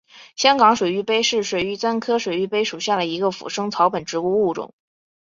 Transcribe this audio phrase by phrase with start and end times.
[0.35, 4.73] 香港水玉杯是水玉簪科水玉杯属下的一个腐生草本植物物种。